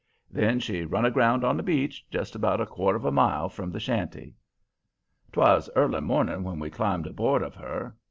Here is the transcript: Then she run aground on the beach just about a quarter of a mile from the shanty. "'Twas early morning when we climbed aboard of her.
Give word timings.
Then 0.31 0.59
she 0.59 0.83
run 0.83 1.05
aground 1.05 1.43
on 1.43 1.57
the 1.57 1.61
beach 1.61 2.03
just 2.09 2.33
about 2.33 2.59
a 2.59 2.65
quarter 2.65 2.97
of 2.97 3.05
a 3.05 3.11
mile 3.11 3.49
from 3.49 3.69
the 3.71 3.79
shanty. 3.79 4.33
"'Twas 5.31 5.69
early 5.75 6.01
morning 6.01 6.41
when 6.43 6.57
we 6.57 6.71
climbed 6.71 7.05
aboard 7.05 7.43
of 7.43 7.53
her. 7.53 7.95